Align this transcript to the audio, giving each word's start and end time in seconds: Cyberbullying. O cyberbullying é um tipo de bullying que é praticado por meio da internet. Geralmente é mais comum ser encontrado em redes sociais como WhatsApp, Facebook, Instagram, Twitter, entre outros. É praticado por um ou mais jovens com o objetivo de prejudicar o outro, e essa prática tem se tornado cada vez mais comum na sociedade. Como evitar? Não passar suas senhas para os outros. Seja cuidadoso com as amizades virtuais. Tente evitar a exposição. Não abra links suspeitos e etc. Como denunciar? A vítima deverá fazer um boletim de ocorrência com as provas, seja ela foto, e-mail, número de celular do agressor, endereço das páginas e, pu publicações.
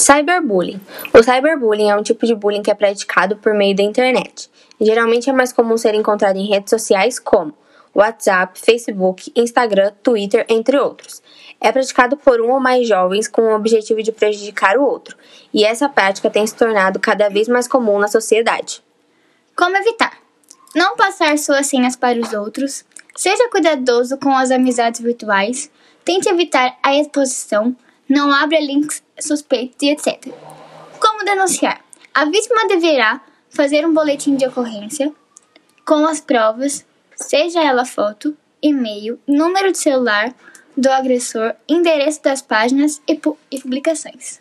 Cyberbullying. 0.00 0.80
O 1.12 1.22
cyberbullying 1.22 1.90
é 1.90 1.94
um 1.94 2.02
tipo 2.02 2.26
de 2.26 2.34
bullying 2.34 2.62
que 2.62 2.70
é 2.70 2.74
praticado 2.74 3.36
por 3.36 3.52
meio 3.52 3.76
da 3.76 3.82
internet. 3.82 4.50
Geralmente 4.80 5.28
é 5.28 5.32
mais 5.32 5.52
comum 5.52 5.76
ser 5.76 5.94
encontrado 5.94 6.36
em 6.36 6.48
redes 6.48 6.70
sociais 6.70 7.18
como 7.18 7.52
WhatsApp, 7.94 8.58
Facebook, 8.58 9.30
Instagram, 9.36 9.92
Twitter, 10.02 10.46
entre 10.48 10.78
outros. 10.78 11.22
É 11.60 11.70
praticado 11.70 12.16
por 12.16 12.40
um 12.40 12.50
ou 12.50 12.58
mais 12.58 12.88
jovens 12.88 13.28
com 13.28 13.42
o 13.42 13.54
objetivo 13.54 14.02
de 14.02 14.10
prejudicar 14.10 14.78
o 14.78 14.84
outro, 14.84 15.18
e 15.52 15.64
essa 15.64 15.86
prática 15.86 16.30
tem 16.30 16.46
se 16.46 16.54
tornado 16.54 16.98
cada 16.98 17.28
vez 17.28 17.46
mais 17.46 17.68
comum 17.68 17.98
na 17.98 18.08
sociedade. 18.08 18.82
Como 19.54 19.76
evitar? 19.76 20.16
Não 20.74 20.96
passar 20.96 21.36
suas 21.36 21.66
senhas 21.66 21.94
para 21.94 22.18
os 22.18 22.32
outros. 22.32 22.86
Seja 23.14 23.50
cuidadoso 23.50 24.16
com 24.16 24.34
as 24.34 24.50
amizades 24.50 25.00
virtuais. 25.00 25.70
Tente 26.04 26.28
evitar 26.28 26.78
a 26.82 26.96
exposição. 26.96 27.76
Não 28.10 28.32
abra 28.32 28.58
links 28.58 29.04
suspeitos 29.20 29.76
e 29.82 29.90
etc. 29.90 30.34
Como 30.98 31.24
denunciar? 31.24 31.80
A 32.12 32.24
vítima 32.24 32.66
deverá 32.66 33.20
fazer 33.48 33.86
um 33.86 33.94
boletim 33.94 34.34
de 34.34 34.44
ocorrência 34.44 35.14
com 35.86 36.04
as 36.04 36.20
provas, 36.20 36.84
seja 37.14 37.62
ela 37.62 37.84
foto, 37.84 38.36
e-mail, 38.60 39.16
número 39.28 39.70
de 39.70 39.78
celular 39.78 40.34
do 40.76 40.90
agressor, 40.90 41.54
endereço 41.68 42.20
das 42.20 42.42
páginas 42.42 43.00
e, 43.06 43.14
pu 43.14 43.38
publicações. 43.62 44.40